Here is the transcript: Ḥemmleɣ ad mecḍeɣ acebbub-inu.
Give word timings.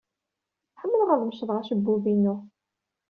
Ḥemmleɣ 0.79 1.09
ad 1.11 1.21
mecḍeɣ 1.25 1.57
acebbub-inu. 1.57 2.35